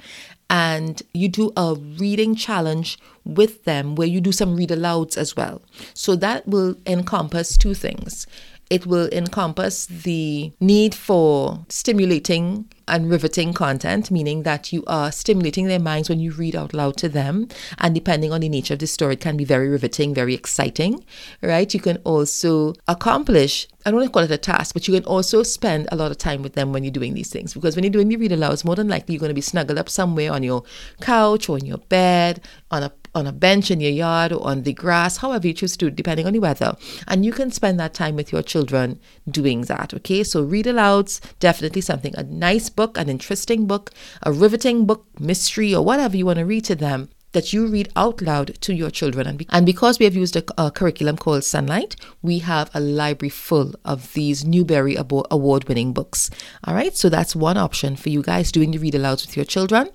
And 0.48 1.02
you 1.14 1.28
do 1.28 1.52
a 1.56 1.74
reading 1.74 2.34
challenge 2.34 2.98
with 3.24 3.64
them 3.64 3.94
where 3.94 4.08
you 4.08 4.20
do 4.20 4.32
some 4.32 4.56
read 4.56 4.70
alouds 4.70 5.16
as 5.16 5.36
well. 5.36 5.62
So 5.94 6.16
that 6.16 6.46
will 6.46 6.76
encompass 6.86 7.56
two 7.56 7.74
things 7.74 8.26
it 8.70 8.86
will 8.86 9.08
encompass 9.12 9.86
the 9.86 10.52
need 10.60 10.94
for 10.94 11.64
stimulating 11.68 12.70
and 12.88 13.10
riveting 13.10 13.52
content, 13.52 14.10
meaning 14.10 14.42
that 14.42 14.72
you 14.72 14.82
are 14.86 15.12
stimulating 15.12 15.66
their 15.66 15.78
minds 15.78 16.08
when 16.08 16.20
you 16.20 16.32
read 16.32 16.56
out 16.56 16.74
loud 16.74 16.96
to 16.98 17.08
them. 17.08 17.48
And 17.78 17.94
depending 17.94 18.32
on 18.32 18.40
the 18.40 18.48
nature 18.48 18.74
of 18.74 18.80
the 18.80 18.86
story, 18.86 19.14
it 19.14 19.20
can 19.20 19.36
be 19.36 19.44
very 19.44 19.68
riveting, 19.68 20.14
very 20.14 20.34
exciting, 20.34 21.04
right? 21.42 21.72
You 21.72 21.80
can 21.80 21.98
also 21.98 22.74
accomplish, 22.88 23.68
I 23.86 23.90
don't 23.90 24.00
want 24.00 24.08
to 24.08 24.12
call 24.12 24.24
it 24.24 24.30
a 24.30 24.38
task, 24.38 24.74
but 24.74 24.88
you 24.88 24.94
can 24.94 25.04
also 25.04 25.42
spend 25.42 25.88
a 25.92 25.96
lot 25.96 26.10
of 26.10 26.18
time 26.18 26.42
with 26.42 26.54
them 26.54 26.72
when 26.72 26.82
you're 26.84 26.90
doing 26.90 27.14
these 27.14 27.30
things. 27.30 27.54
Because 27.54 27.76
when 27.76 27.84
you're 27.84 27.90
doing 27.90 28.08
the 28.08 28.16
read 28.16 28.32
alouds, 28.32 28.64
more 28.64 28.76
than 28.76 28.88
likely 28.88 29.14
you're 29.14 29.20
going 29.20 29.30
to 29.30 29.34
be 29.34 29.40
snuggled 29.40 29.78
up 29.78 29.88
somewhere 29.88 30.32
on 30.32 30.42
your 30.42 30.64
couch 31.00 31.48
or 31.48 31.58
in 31.58 31.66
your 31.66 31.78
bed, 31.78 32.42
on 32.70 32.82
a 32.82 32.92
on 33.14 33.26
a 33.26 33.32
bench 33.32 33.70
in 33.70 33.80
your 33.80 33.90
yard 33.90 34.32
or 34.32 34.46
on 34.46 34.62
the 34.62 34.72
grass, 34.72 35.18
however 35.18 35.46
you 35.46 35.54
choose 35.54 35.76
to, 35.76 35.90
depending 35.90 36.26
on 36.26 36.32
the 36.32 36.38
weather. 36.38 36.76
And 37.06 37.24
you 37.24 37.32
can 37.32 37.50
spend 37.50 37.78
that 37.80 37.94
time 37.94 38.16
with 38.16 38.32
your 38.32 38.42
children 38.42 39.00
doing 39.28 39.62
that. 39.62 39.94
Okay, 39.94 40.24
so 40.24 40.42
read 40.42 40.66
alouds, 40.66 41.20
definitely 41.38 41.80
something, 41.80 42.14
a 42.16 42.22
nice 42.22 42.68
book, 42.68 42.96
an 42.98 43.08
interesting 43.08 43.66
book, 43.66 43.90
a 44.22 44.32
riveting 44.32 44.86
book, 44.86 45.06
mystery, 45.18 45.74
or 45.74 45.84
whatever 45.84 46.16
you 46.16 46.26
want 46.26 46.38
to 46.38 46.46
read 46.46 46.64
to 46.64 46.74
them 46.74 47.08
that 47.32 47.52
you 47.52 47.66
read 47.66 47.90
out 47.96 48.22
loud 48.22 48.60
to 48.60 48.74
your 48.74 48.90
children. 48.90 49.26
And, 49.26 49.38
be- 49.38 49.46
and 49.50 49.66
because 49.66 49.98
we 49.98 50.04
have 50.04 50.14
used 50.14 50.36
a, 50.36 50.44
a, 50.58 50.70
curriculum 50.70 51.16
called 51.16 51.42
Sonlight, 51.42 51.96
we 52.22 52.40
have 52.40 52.70
a 52.74 52.80
library 52.80 53.30
full 53.30 53.74
of 53.84 54.12
these 54.12 54.44
Newbery 54.44 54.96
Award 54.96 55.68
winning 55.68 55.92
books. 55.92 56.30
All 56.64 56.74
right, 56.74 56.96
so 56.96 57.08
that's 57.08 57.34
one 57.34 57.56
option 57.56 57.96
for 57.96 58.10
you 58.10 58.22
guys 58.22 58.52
doing 58.52 58.70
the 58.70 58.78
read 58.78 58.94
alouds 58.94 59.26
with 59.26 59.36
your 59.36 59.44
children 59.44 59.90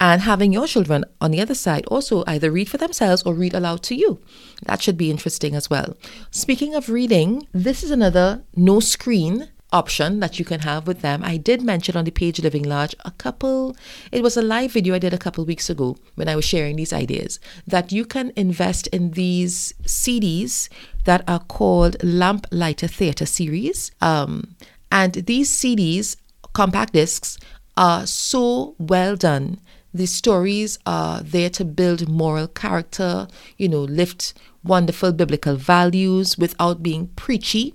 and 0.00 0.22
having 0.22 0.52
your 0.52 0.66
children 0.66 1.04
on 1.20 1.30
the 1.30 1.40
other 1.40 1.54
side 1.54 1.84
also 1.86 2.24
either 2.26 2.50
read 2.50 2.70
for 2.70 2.78
themselves 2.78 3.22
or 3.22 3.34
read 3.34 3.54
aloud 3.54 3.82
to 3.84 3.94
you. 3.94 4.18
That 4.64 4.82
should 4.82 4.96
be 4.96 5.10
interesting 5.10 5.54
as 5.54 5.68
well. 5.68 5.96
Speaking 6.30 6.74
of 6.74 6.88
reading, 6.88 7.46
this 7.52 7.82
is 7.82 7.90
another 7.90 8.42
no 8.56 8.80
screen 8.80 9.50
option 9.72 10.20
that 10.20 10.38
you 10.38 10.44
can 10.44 10.60
have 10.60 10.86
with 10.86 11.00
them. 11.00 11.22
I 11.24 11.36
did 11.36 11.62
mention 11.62 11.96
on 11.96 12.04
the 12.04 12.10
page 12.10 12.40
Living 12.40 12.62
Large 12.62 12.94
a 13.04 13.10
couple, 13.12 13.76
it 14.12 14.22
was 14.22 14.36
a 14.36 14.42
live 14.42 14.72
video 14.72 14.94
I 14.94 14.98
did 14.98 15.14
a 15.14 15.18
couple 15.18 15.44
weeks 15.44 15.70
ago 15.70 15.96
when 16.14 16.28
I 16.28 16.36
was 16.36 16.44
sharing 16.44 16.76
these 16.76 16.92
ideas 16.92 17.40
that 17.66 17.92
you 17.92 18.04
can 18.04 18.32
invest 18.36 18.86
in 18.88 19.12
these 19.12 19.74
CDs 19.84 20.68
that 21.04 21.22
are 21.28 21.40
called 21.40 22.02
Lamplighter 22.02 22.88
Theatre 22.88 23.26
series. 23.26 23.90
Um, 24.00 24.56
and 24.90 25.14
these 25.14 25.50
CDs, 25.50 26.16
compact 26.52 26.92
discs, 26.92 27.38
are 27.76 28.06
so 28.06 28.74
well 28.78 29.16
done 29.16 29.60
the 29.92 30.06
stories 30.06 30.78
are 30.86 31.20
there 31.22 31.50
to 31.50 31.64
build 31.64 32.08
moral 32.08 32.46
character, 32.46 33.26
you 33.56 33.68
know, 33.68 33.80
lift 33.80 34.34
wonderful 34.62 35.12
biblical 35.12 35.56
values 35.56 36.36
without 36.36 36.82
being 36.82 37.08
preachy. 37.08 37.74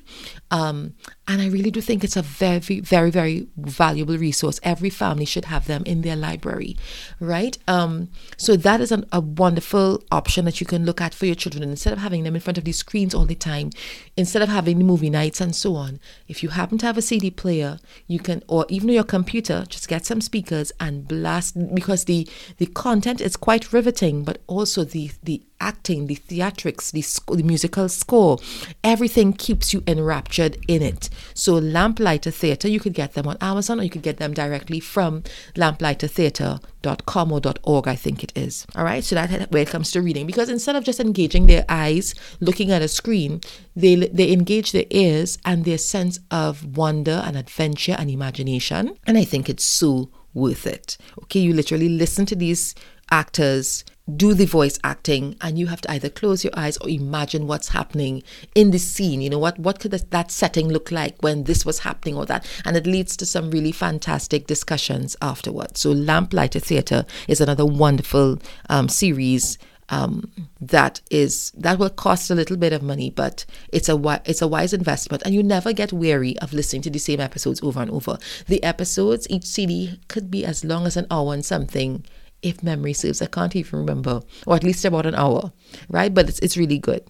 Um, 0.51 0.93
and 1.27 1.41
I 1.41 1.47
really 1.47 1.71
do 1.71 1.81
think 1.81 2.03
it's 2.03 2.15
a 2.15 2.21
very, 2.21 2.59
very, 2.59 3.09
very 3.09 3.47
valuable 3.57 4.17
resource. 4.17 4.59
Every 4.61 4.91
family 4.91 5.25
should 5.25 5.45
have 5.45 5.65
them 5.65 5.81
in 5.85 6.03
their 6.03 6.15
library, 6.15 6.77
right? 7.19 7.57
Um, 7.67 8.09
so 8.37 8.55
that 8.55 8.79
is 8.79 8.91
an, 8.91 9.05
a 9.11 9.19
wonderful 9.19 10.03
option 10.11 10.45
that 10.45 10.61
you 10.61 10.67
can 10.67 10.85
look 10.85 11.01
at 11.01 11.15
for 11.15 11.25
your 11.25 11.33
children. 11.33 11.63
instead 11.63 11.93
of 11.93 11.99
having 11.99 12.23
them 12.23 12.35
in 12.35 12.41
front 12.41 12.59
of 12.59 12.63
these 12.63 12.77
screens 12.77 13.15
all 13.15 13.25
the 13.25 13.35
time, 13.35 13.71
instead 14.15 14.43
of 14.43 14.49
having 14.49 14.77
movie 14.77 15.09
nights 15.09 15.41
and 15.41 15.55
so 15.55 15.75
on, 15.75 15.99
if 16.27 16.43
you 16.43 16.49
happen 16.49 16.77
to 16.77 16.85
have 16.85 16.97
a 16.97 17.01
CD 17.01 17.31
player, 17.31 17.79
you 18.07 18.19
can, 18.19 18.43
or 18.47 18.67
even 18.69 18.89
your 18.89 19.03
computer, 19.03 19.65
just 19.67 19.87
get 19.87 20.05
some 20.05 20.21
speakers 20.21 20.71
and 20.79 21.07
blast 21.07 21.55
because 21.73 22.05
the 22.05 22.27
the 22.57 22.67
content 22.67 23.19
is 23.19 23.35
quite 23.35 23.73
riveting, 23.73 24.23
but 24.23 24.41
also 24.47 24.83
the 24.83 25.09
the 25.23 25.41
acting, 25.65 26.05
the 26.05 26.15
theatrics, 26.15 26.91
the, 26.91 27.01
sc- 27.01 27.31
the 27.31 27.43
musical 27.43 27.89
score, 27.89 28.37
everything 28.83 29.33
keeps 29.33 29.73
you 29.73 29.83
enraptured 29.87 30.57
in 30.67 30.81
it. 30.81 31.09
So 31.33 31.55
Lamplighter 31.55 32.31
Theatre, 32.31 32.69
you 32.69 32.79
could 32.79 32.93
get 32.93 33.13
them 33.13 33.27
on 33.27 33.37
Amazon 33.41 33.79
or 33.79 33.83
you 33.83 33.89
could 33.89 34.03
get 34.03 34.17
them 34.17 34.33
directly 34.33 34.79
from 34.79 35.23
lamplightertheatre.com 35.55 37.31
or 37.31 37.41
.org, 37.63 37.87
I 37.87 37.95
think 37.95 38.23
it 38.23 38.31
is. 38.37 38.67
All 38.75 38.85
right, 38.85 39.03
so 39.03 39.15
that's 39.15 39.51
where 39.51 39.63
it 39.63 39.69
comes 39.69 39.91
to 39.91 40.01
reading. 40.01 40.27
Because 40.27 40.49
instead 40.49 40.75
of 40.75 40.83
just 40.83 40.99
engaging 40.99 41.47
their 41.47 41.65
eyes, 41.67 42.13
looking 42.39 42.71
at 42.71 42.83
a 42.83 42.87
screen, 42.87 43.41
they, 43.75 43.95
they 43.95 44.31
engage 44.31 44.71
their 44.71 44.85
ears 44.91 45.39
and 45.43 45.65
their 45.65 45.79
sense 45.79 46.19
of 46.29 46.77
wonder 46.77 47.23
and 47.25 47.35
adventure 47.35 47.95
and 47.97 48.11
imagination. 48.11 48.95
And 49.07 49.17
I 49.17 49.23
think 49.23 49.49
it's 49.49 49.65
so 49.65 50.09
worth 50.35 50.67
it. 50.67 50.97
Okay, 51.23 51.39
you 51.39 51.53
literally 51.53 51.89
listen 51.89 52.27
to 52.27 52.35
these 52.35 52.75
actors 53.09 53.83
do 54.13 54.33
the 54.33 54.45
voice 54.45 54.77
acting 54.83 55.35
and 55.41 55.57
you 55.57 55.67
have 55.67 55.81
to 55.81 55.91
either 55.91 56.09
close 56.09 56.43
your 56.43 56.53
eyes 56.55 56.77
or 56.77 56.89
imagine 56.89 57.47
what's 57.47 57.69
happening 57.69 58.21
in 58.53 58.71
the 58.71 58.77
scene. 58.77 59.21
You 59.21 59.29
know 59.29 59.39
what 59.39 59.57
what 59.57 59.79
could 59.79 59.91
that 59.91 60.31
setting 60.31 60.69
look 60.69 60.91
like 60.91 61.21
when 61.21 61.45
this 61.45 61.65
was 61.65 61.79
happening 61.79 62.15
or 62.15 62.25
that? 62.27 62.45
And 62.65 62.77
it 62.77 62.85
leads 62.85 63.17
to 63.17 63.25
some 63.25 63.49
really 63.49 63.71
fantastic 63.71 64.45
discussions 64.47 65.15
afterwards. 65.21 65.81
So 65.81 65.91
lamplighter 65.91 66.59
theatre 66.59 67.05
is 67.27 67.41
another 67.41 67.65
wonderful 67.65 68.39
um, 68.69 68.89
series 68.89 69.57
um, 69.89 70.31
that 70.59 71.01
is 71.11 71.51
that 71.51 71.77
will 71.77 71.89
cost 71.89 72.31
a 72.31 72.35
little 72.35 72.57
bit 72.57 72.73
of 72.73 72.81
money, 72.81 73.09
but 73.11 73.45
it's 73.69 73.87
a 73.87 74.21
it's 74.25 74.41
a 74.41 74.47
wise 74.47 74.73
investment, 74.73 75.23
and 75.23 75.33
you 75.35 75.43
never 75.43 75.73
get 75.73 75.93
weary 75.93 76.37
of 76.39 76.53
listening 76.53 76.81
to 76.83 76.89
the 76.89 76.99
same 76.99 77.19
episodes 77.19 77.61
over 77.61 77.81
and 77.81 77.91
over. 77.91 78.17
The 78.47 78.63
episodes, 78.63 79.27
each 79.29 79.45
CD 79.45 79.99
could 80.07 80.31
be 80.31 80.43
as 80.43 80.65
long 80.65 80.87
as 80.87 80.97
an 80.97 81.05
hour 81.11 81.33
and 81.33 81.45
something, 81.45 82.03
if 82.41 82.63
memory 82.63 82.93
serves. 82.93 83.21
I 83.21 83.27
can't 83.27 83.55
even 83.55 83.79
remember, 83.79 84.21
or 84.45 84.55
at 84.55 84.63
least 84.63 84.85
about 84.85 85.05
an 85.05 85.15
hour, 85.15 85.51
right? 85.89 86.13
But 86.13 86.29
it's, 86.29 86.39
it's 86.39 86.57
really 86.57 86.79
good. 86.79 87.03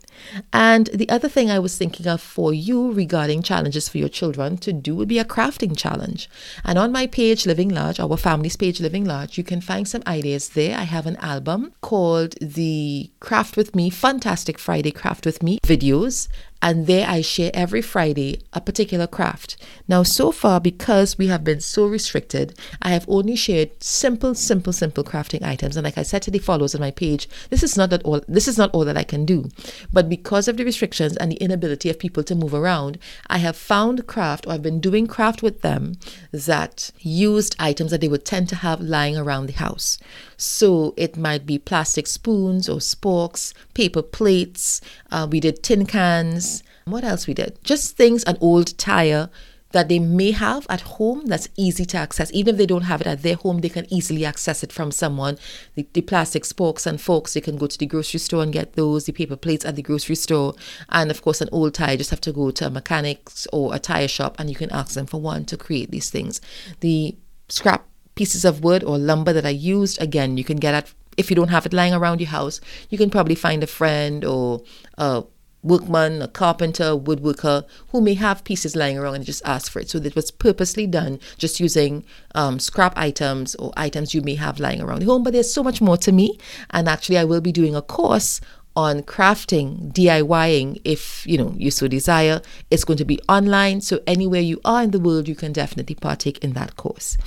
And 0.52 0.88
the 0.88 1.10
other 1.10 1.30
thing 1.30 1.50
I 1.50 1.60
was 1.60 1.78
thinking 1.78 2.08
of 2.08 2.22
for 2.22 2.54
you 2.54 2.92
regarding 2.92 3.44
challenges 3.44 3.90
for 3.90 3.98
your 3.98 4.10
children 4.10 4.58
to 4.58 4.74
do 4.74 4.96
would 4.96 5.08
be 5.08 5.20
a 5.20 5.26
crafting 5.26 5.78
challenge. 5.78 6.30
And 6.64 6.78
on 6.78 6.92
my 6.92 7.08
page, 7.08 7.46
Living 7.46 7.70
Large, 7.70 8.00
our 8.00 8.18
family's 8.18 8.56
page, 8.56 8.80
Living 8.80 9.06
Large, 9.06 9.38
you 9.38 9.44
can 9.44 9.62
find 9.62 9.88
some 9.88 10.04
ideas 10.08 10.50
there. 10.50 10.78
I 10.78 10.84
have 10.84 11.06
an 11.06 11.18
album 11.18 11.74
called 11.82 12.36
the 12.42 13.10
Craft 13.20 13.58
with 13.58 13.76
Me, 13.76 13.90
Fantastic 13.90 14.60
Friday 14.60 14.92
Craft 14.92 15.26
with 15.26 15.42
Me 15.42 15.60
videos 15.64 16.28
and 16.66 16.88
there 16.88 17.08
I 17.08 17.22
share 17.22 17.52
every 17.54 17.84
Friday 17.84 18.42
a 18.52 18.60
particular 18.60 19.06
craft. 19.06 19.56
Now, 19.88 20.02
so 20.02 20.32
far, 20.32 20.60
because 20.60 21.16
we 21.16 21.28
have 21.28 21.44
been 21.44 21.60
so 21.60 21.86
restricted, 21.86 22.58
I 22.82 22.90
have 22.90 23.06
only 23.08 23.36
shared 23.36 23.84
simple, 23.84 24.34
simple, 24.34 24.74
simple 24.74 25.04
crafting 25.04 25.44
items. 25.44 25.78
And 25.78 25.84
like 25.84 26.00
I 26.00 26.02
said 26.02 26.24
to 26.24 26.32
the 26.32 26.40
followers 26.40 26.74
on 26.74 26.82
my 26.82 26.90
page, 26.90 27.30
this 27.52 27.62
is 27.62 27.78
not 27.78 27.92
that 27.92 28.02
all 28.02 28.22
this 28.28 28.48
is 28.48 28.58
not 28.58 28.72
all 28.72 28.84
that 28.86 28.98
I 28.98 29.04
can 29.04 29.26
do. 29.26 29.50
But 29.94 30.05
because 30.10 30.48
of 30.48 30.58
the 30.58 30.64
restrictions 30.64 31.18
and 31.18 31.32
the 31.32 31.38
inability 31.38 31.90
of 31.90 32.00
people 32.00 32.24
to 32.24 32.36
move 32.36 32.54
around, 32.54 32.98
I 33.28 33.40
have 33.40 33.56
found 33.56 34.08
craft 34.08 34.48
or 34.48 34.54
I've 34.54 34.62
been 34.62 34.80
doing 34.80 35.08
craft 35.08 35.44
with 35.44 35.62
them 35.62 35.98
that 36.32 36.92
used 37.00 37.56
items 37.60 37.92
that 37.92 38.02
they 38.02 38.08
would 38.08 38.26
tend 38.26 38.50
to 38.50 38.56
have 38.56 38.82
lying 38.82 39.18
around 39.18 39.48
the 39.48 39.54
house. 39.54 39.98
So 40.38 40.94
it 40.98 41.18
might 41.18 41.46
be 41.46 41.58
plastic 41.58 42.08
spoons 42.08 42.70
or 42.70 42.78
sporks, 42.78 43.54
paper 43.74 44.02
plates. 44.02 44.82
Uh, 45.12 45.28
we 45.30 45.40
did 45.40 45.64
tin 45.64 45.86
cans. 45.86 46.64
What 46.86 47.04
else 47.04 47.28
we 47.28 47.34
did? 47.34 47.58
Just 47.64 47.98
things, 47.98 48.24
an 48.26 48.38
old 48.42 48.78
tire 48.78 49.30
that 49.72 49.90
they 49.90 50.00
may 50.00 50.32
have 50.32 50.66
at 50.70 50.82
home 50.82 51.26
that's 51.26 51.50
easy 51.58 51.86
to 51.86 51.98
access. 51.98 52.32
Even 52.34 52.56
if 52.56 52.58
they 52.58 52.66
don't 52.66 52.84
have 52.84 53.02
it 53.02 53.08
at 53.08 53.24
their 53.24 53.36
home, 53.36 53.60
they 53.60 53.70
can 53.70 53.92
easily 53.92 54.26
access 54.26 54.64
it 54.64 54.72
from 54.72 54.92
someone. 54.92 55.38
The, 55.76 55.86
the 55.94 56.02
plastic 56.02 56.44
sporks 56.44 56.86
and 56.86 57.00
forks, 57.00 57.34
they 57.34 57.42
can 57.42 57.58
go 57.58 57.68
to 57.68 57.78
the 57.78 57.86
grocery 57.86 58.20
store 58.20 58.44
and 58.44 58.54
get 58.54 58.74
those, 58.74 59.06
the 59.06 59.12
paper 59.12 59.36
plates 59.36 59.66
at 59.66 59.76
the 59.76 59.82
grocery 59.82 60.16
store. 60.16 60.56
And 60.90 61.12
of 61.12 61.22
course, 61.22 61.42
an 61.42 61.50
old 61.52 61.74
tire, 61.74 61.92
you 61.92 61.98
just 61.98 62.12
have 62.12 62.22
to 62.22 62.32
go 62.32 62.52
to 62.52 62.68
a 62.68 62.70
mechanic's 62.70 63.48
or 63.52 63.76
a 63.76 63.80
tire 63.80 64.08
shop 64.08 64.36
and 64.40 64.50
you 64.50 64.56
can 64.56 64.72
ask 64.72 64.94
them 64.94 65.08
for 65.08 65.20
one 65.20 65.46
to 65.46 65.58
create 65.58 65.92
these 65.92 66.10
things. 66.10 66.40
The 66.80 67.16
scrap 67.50 67.86
pieces 68.16 68.46
of 68.46 68.64
wood 68.64 68.84
or 68.84 68.98
lumber 68.98 69.34
that 69.34 69.46
I 69.46 69.50
used, 69.50 70.02
again, 70.02 70.38
you 70.38 70.44
can 70.44 70.58
get 70.58 70.74
at 70.74 70.94
if 71.18 71.30
you 71.30 71.36
don't 71.36 71.50
have 71.50 71.66
it 71.66 71.74
lying 71.74 71.94
around 71.94 72.20
your 72.20 72.30
house, 72.30 72.60
you 72.90 72.98
can 72.98 73.10
probably 73.10 73.36
find 73.36 73.64
a 73.64 73.68
friend 73.68 74.26
or 74.26 74.62
a 74.98 75.24
workman, 75.66 76.22
a 76.22 76.28
carpenter, 76.28 76.96
woodworker 76.96 77.66
who 77.90 78.00
may 78.00 78.14
have 78.14 78.44
pieces 78.44 78.76
lying 78.76 78.98
around 78.98 79.16
and 79.16 79.26
just 79.26 79.46
ask 79.46 79.72
for 79.72 79.80
it. 79.80 79.90
So 79.90 80.00
that 80.00 80.16
was 80.16 80.32
purposely 80.32 80.88
done 80.88 81.20
just 81.38 81.60
using 81.60 82.06
um, 82.36 82.60
scrap 82.60 82.94
items 82.96 83.56
or 83.56 83.74
items 83.76 84.14
you 84.14 84.22
may 84.22 84.36
have 84.36 84.60
lying 84.60 84.82
around 84.82 85.00
the 85.02 85.08
home. 85.08 85.24
But 85.24 85.34
there's 85.34 85.54
so 85.54 85.64
much 85.64 85.82
more 85.82 85.98
to 85.98 86.12
me. 86.12 86.38
And 86.70 86.88
actually, 86.88 87.18
I 87.18 87.24
will 87.26 87.42
be 87.42 87.52
doing 87.52 87.76
a 87.76 87.82
course 87.82 88.40
on 88.76 89.04
crafting, 89.04 89.92
DIYing, 89.94 90.82
if 90.84 91.26
you 91.26 91.38
know 91.38 91.54
you 91.58 91.72
so 91.72 91.88
desire. 91.88 92.42
It's 92.70 92.84
going 92.84 92.98
to 92.98 93.06
be 93.06 93.20
online, 93.30 93.82
so 93.82 94.02
anywhere 94.06 94.42
you 94.42 94.60
are 94.66 94.84
in 94.84 94.92
the 94.92 95.00
world, 95.00 95.28
you 95.28 95.36
can 95.36 95.54
definitely 95.54 95.96
partake 95.96 96.44
in 96.44 96.54
that 96.54 96.76
course. 96.76 97.18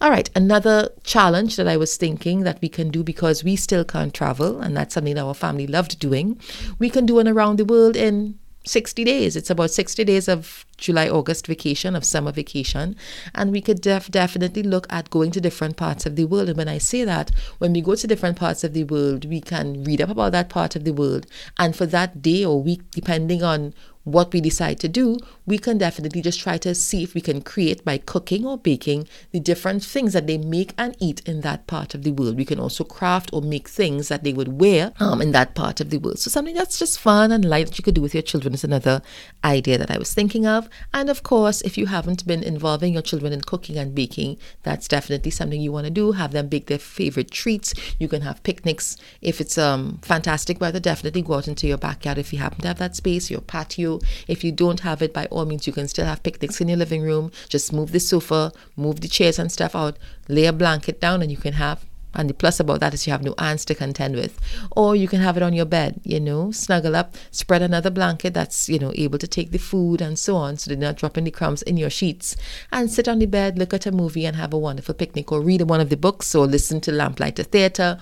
All 0.00 0.10
right, 0.10 0.30
another 0.34 0.90
challenge 1.02 1.56
that 1.56 1.68
I 1.68 1.76
was 1.76 1.96
thinking 1.96 2.40
that 2.40 2.60
we 2.60 2.68
can 2.68 2.90
do 2.90 3.02
because 3.02 3.44
we 3.44 3.56
still 3.56 3.84
can't 3.84 4.14
travel, 4.14 4.60
and 4.60 4.76
that's 4.76 4.94
something 4.94 5.14
that 5.14 5.24
our 5.24 5.34
family 5.34 5.66
loved 5.66 5.98
doing. 5.98 6.40
We 6.78 6.90
can 6.90 7.06
do 7.06 7.18
an 7.18 7.28
around 7.28 7.58
the 7.58 7.64
world 7.64 7.96
in 7.96 8.38
60 8.64 9.04
days. 9.04 9.36
It's 9.36 9.50
about 9.50 9.70
60 9.70 10.04
days 10.04 10.28
of 10.28 10.64
July, 10.76 11.08
August 11.08 11.46
vacation, 11.46 11.94
of 11.94 12.04
summer 12.04 12.32
vacation. 12.32 12.96
And 13.34 13.52
we 13.52 13.60
could 13.60 13.80
def- 13.80 14.10
definitely 14.10 14.62
look 14.62 14.86
at 14.90 15.10
going 15.10 15.30
to 15.32 15.40
different 15.40 15.76
parts 15.76 16.06
of 16.06 16.16
the 16.16 16.24
world. 16.24 16.48
And 16.48 16.58
when 16.58 16.68
I 16.68 16.78
say 16.78 17.04
that, 17.04 17.30
when 17.58 17.72
we 17.72 17.80
go 17.80 17.94
to 17.94 18.06
different 18.06 18.38
parts 18.38 18.64
of 18.64 18.72
the 18.72 18.84
world, 18.84 19.26
we 19.26 19.40
can 19.40 19.84
read 19.84 20.00
up 20.00 20.10
about 20.10 20.32
that 20.32 20.48
part 20.48 20.76
of 20.76 20.84
the 20.84 20.92
world. 20.92 21.26
And 21.58 21.76
for 21.76 21.86
that 21.86 22.22
day 22.22 22.44
or 22.44 22.62
week, 22.62 22.90
depending 22.90 23.42
on 23.42 23.74
what 24.04 24.32
we 24.32 24.40
decide 24.40 24.78
to 24.80 24.88
do, 24.88 25.18
we 25.46 25.58
can 25.58 25.78
definitely 25.78 26.22
just 26.22 26.40
try 26.40 26.58
to 26.58 26.74
see 26.74 27.02
if 27.02 27.14
we 27.14 27.20
can 27.20 27.40
create 27.40 27.84
by 27.84 27.98
cooking 27.98 28.46
or 28.46 28.56
baking 28.56 29.08
the 29.32 29.40
different 29.40 29.82
things 29.82 30.12
that 30.12 30.26
they 30.26 30.38
make 30.38 30.74
and 30.78 30.94
eat 31.00 31.26
in 31.26 31.40
that 31.40 31.66
part 31.66 31.94
of 31.94 32.02
the 32.02 32.12
world. 32.12 32.36
We 32.36 32.44
can 32.44 32.60
also 32.60 32.84
craft 32.84 33.30
or 33.32 33.42
make 33.42 33.68
things 33.68 34.08
that 34.08 34.22
they 34.22 34.32
would 34.32 34.60
wear 34.60 34.92
um, 35.00 35.20
in 35.20 35.32
that 35.32 35.54
part 35.54 35.80
of 35.80 35.90
the 35.90 35.98
world. 35.98 36.18
So, 36.18 36.30
something 36.30 36.54
that's 36.54 36.78
just 36.78 37.00
fun 37.00 37.32
and 37.32 37.44
light 37.44 37.68
that 37.68 37.78
you 37.78 37.84
could 37.84 37.94
do 37.94 38.02
with 38.02 38.14
your 38.14 38.22
children 38.22 38.54
is 38.54 38.64
another 38.64 39.02
idea 39.42 39.78
that 39.78 39.90
I 39.90 39.98
was 39.98 40.12
thinking 40.12 40.46
of. 40.46 40.68
And 40.92 41.08
of 41.08 41.22
course, 41.22 41.62
if 41.62 41.78
you 41.78 41.86
haven't 41.86 42.26
been 42.26 42.42
involving 42.42 42.92
your 42.92 43.02
children 43.02 43.32
in 43.32 43.40
cooking 43.40 43.78
and 43.78 43.94
baking, 43.94 44.38
that's 44.62 44.86
definitely 44.86 45.30
something 45.30 45.60
you 45.60 45.72
want 45.72 45.86
to 45.86 45.90
do. 45.90 46.12
Have 46.12 46.32
them 46.32 46.48
bake 46.48 46.66
their 46.66 46.78
favorite 46.78 47.30
treats. 47.30 47.74
You 47.98 48.08
can 48.08 48.22
have 48.22 48.42
picnics. 48.42 48.96
If 49.22 49.40
it's 49.40 49.56
um, 49.56 49.98
fantastic 50.02 50.60
weather, 50.60 50.80
definitely 50.80 51.22
go 51.22 51.34
out 51.34 51.48
into 51.48 51.66
your 51.66 51.78
backyard 51.78 52.18
if 52.18 52.32
you 52.32 52.38
happen 52.38 52.60
to 52.62 52.68
have 52.68 52.78
that 52.78 52.96
space, 52.96 53.30
your 53.30 53.40
patio 53.40 53.93
if 54.28 54.44
you 54.44 54.52
don't 54.52 54.80
have 54.80 55.02
it, 55.02 55.12
by 55.12 55.26
all 55.26 55.44
means, 55.44 55.66
you 55.66 55.72
can 55.72 55.88
still 55.88 56.06
have 56.06 56.22
picnics 56.22 56.60
in 56.60 56.68
your 56.68 56.78
living 56.78 57.02
room. 57.02 57.30
Just 57.48 57.72
move 57.72 57.92
the 57.92 58.00
sofa, 58.00 58.52
move 58.76 59.00
the 59.00 59.08
chairs 59.08 59.38
and 59.38 59.50
stuff 59.50 59.74
out, 59.74 59.98
lay 60.28 60.46
a 60.46 60.52
blanket 60.52 61.00
down, 61.00 61.22
and 61.22 61.30
you 61.30 61.36
can 61.36 61.54
have 61.54 61.84
and 62.14 62.28
the 62.28 62.34
plus 62.34 62.60
about 62.60 62.80
that 62.80 62.94
is 62.94 63.06
you 63.06 63.12
have 63.12 63.22
no 63.22 63.34
ants 63.38 63.64
to 63.66 63.74
contend 63.74 64.14
with. 64.16 64.38
Or 64.72 64.94
you 64.96 65.08
can 65.08 65.20
have 65.20 65.36
it 65.36 65.42
on 65.42 65.52
your 65.52 65.64
bed, 65.64 66.00
you 66.04 66.20
know, 66.20 66.50
snuggle 66.50 66.96
up, 66.96 67.14
spread 67.30 67.62
another 67.62 67.90
blanket 67.90 68.34
that's, 68.34 68.68
you 68.68 68.78
know, 68.78 68.92
able 68.94 69.18
to 69.18 69.26
take 69.26 69.50
the 69.50 69.58
food 69.58 70.00
and 70.00 70.18
so 70.18 70.36
on 70.36 70.56
so 70.56 70.68
they're 70.68 70.78
not 70.78 70.96
dropping 70.96 71.24
the 71.24 71.30
crumbs 71.30 71.62
in 71.62 71.76
your 71.76 71.90
sheets. 71.90 72.36
And 72.72 72.90
sit 72.90 73.08
on 73.08 73.18
the 73.18 73.26
bed, 73.26 73.58
look 73.58 73.74
at 73.74 73.86
a 73.86 73.92
movie 73.92 74.26
and 74.26 74.36
have 74.36 74.52
a 74.52 74.58
wonderful 74.58 74.94
picnic 74.94 75.32
or 75.32 75.40
read 75.40 75.62
one 75.62 75.80
of 75.80 75.90
the 75.90 75.96
books 75.96 76.34
or 76.34 76.46
listen 76.46 76.80
to 76.82 76.92
Lamplighter 76.92 77.42
Theatre 77.42 77.98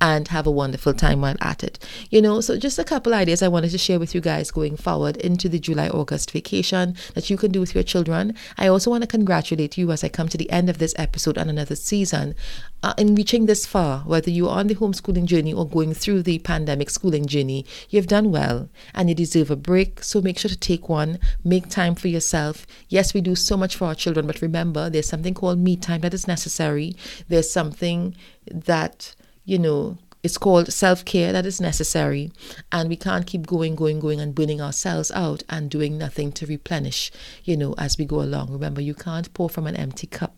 and 0.00 0.28
have 0.28 0.46
a 0.46 0.50
wonderful 0.50 0.94
time 0.94 1.20
while 1.20 1.36
at 1.40 1.64
it. 1.64 1.78
You 2.10 2.22
know, 2.22 2.40
so 2.40 2.58
just 2.58 2.78
a 2.78 2.84
couple 2.84 3.14
ideas 3.14 3.42
I 3.42 3.48
wanted 3.48 3.70
to 3.70 3.78
share 3.78 3.98
with 3.98 4.14
you 4.14 4.20
guys 4.20 4.50
going 4.50 4.76
forward 4.76 5.16
into 5.18 5.48
the 5.48 5.58
July 5.58 5.88
August 5.88 6.30
vacation 6.30 6.96
that 7.14 7.30
you 7.30 7.36
can 7.36 7.52
do 7.52 7.60
with 7.60 7.74
your 7.74 7.84
children. 7.84 8.34
I 8.58 8.68
also 8.68 8.90
want 8.90 9.02
to 9.02 9.08
congratulate 9.08 9.78
you 9.78 9.90
as 9.90 10.04
I 10.04 10.08
come 10.08 10.28
to 10.28 10.38
the 10.38 10.50
end 10.50 10.68
of 10.68 10.78
this 10.78 10.94
episode 10.96 11.38
and 11.38 11.50
another 11.50 11.76
season 11.76 12.34
uh, 12.84 12.92
in 12.98 13.14
reaching 13.14 13.46
this 13.46 13.64
far, 13.64 14.00
whether 14.00 14.30
you're 14.30 14.50
on 14.50 14.66
the 14.66 14.74
homeschooling 14.74 15.24
journey 15.24 15.54
or 15.54 15.66
going 15.66 15.94
through 15.94 16.22
the 16.22 16.38
pandemic 16.40 16.90
schooling 16.90 17.24
journey, 17.24 17.64
you've 17.88 18.06
done 18.06 18.30
well 18.30 18.68
and 18.92 19.08
you 19.08 19.14
deserve 19.14 19.50
a 19.50 19.56
break. 19.56 20.02
So 20.02 20.20
make 20.20 20.38
sure 20.38 20.50
to 20.50 20.56
take 20.56 20.86
one, 20.86 21.18
make 21.42 21.70
time 21.70 21.94
for 21.94 22.08
yourself. 22.08 22.66
Yes, 22.90 23.14
we 23.14 23.22
do 23.22 23.34
so 23.34 23.56
much 23.56 23.74
for 23.74 23.86
our 23.86 23.94
children, 23.94 24.26
but 24.26 24.42
remember, 24.42 24.90
there's 24.90 25.08
something 25.08 25.32
called 25.32 25.60
me 25.60 25.76
time 25.76 26.02
that 26.02 26.12
is 26.12 26.28
necessary. 26.28 26.94
There's 27.26 27.50
something 27.50 28.14
that, 28.52 29.14
you 29.46 29.58
know, 29.58 29.96
it's 30.22 30.36
called 30.36 30.70
self 30.70 31.06
care 31.06 31.32
that 31.32 31.46
is 31.46 31.62
necessary. 31.62 32.32
And 32.70 32.90
we 32.90 32.96
can't 32.96 33.26
keep 33.26 33.46
going, 33.46 33.76
going, 33.76 33.98
going 33.98 34.20
and 34.20 34.34
burning 34.34 34.60
ourselves 34.60 35.10
out 35.12 35.42
and 35.48 35.70
doing 35.70 35.96
nothing 35.96 36.32
to 36.32 36.44
replenish, 36.44 37.10
you 37.44 37.56
know, 37.56 37.74
as 37.78 37.96
we 37.96 38.04
go 38.04 38.20
along. 38.20 38.52
Remember, 38.52 38.82
you 38.82 38.92
can't 38.92 39.32
pour 39.32 39.48
from 39.48 39.66
an 39.66 39.74
empty 39.74 40.06
cup. 40.06 40.34